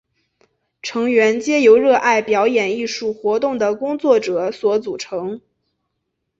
[0.81, 5.39] 成员皆由热爱表演艺术活动的工作者所组成。